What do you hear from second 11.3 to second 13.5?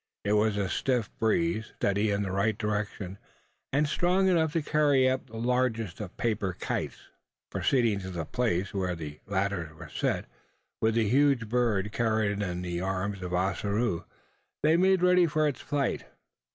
bird carried in the arms of